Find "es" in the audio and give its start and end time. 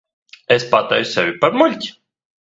0.53-0.63